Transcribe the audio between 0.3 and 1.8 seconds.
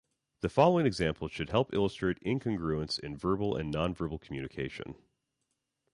The following example should help